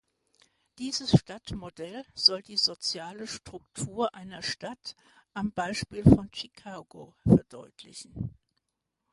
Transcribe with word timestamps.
Dieses 0.79 1.11
Stadtmodell 1.11 2.03
soll 2.15 2.41
die 2.41 2.57
soziale 2.57 3.27
Struktur 3.27 4.15
einer 4.15 4.41
Stadt 4.41 4.95
am 5.35 5.51
Beispiel 5.51 6.01
von 6.01 6.31
Chicago 6.33 7.13
verdeutlichen. 7.21 8.33